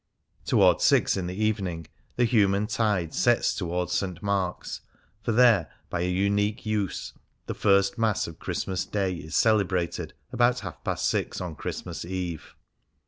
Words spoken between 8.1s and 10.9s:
of Christmas Day is celebrated about half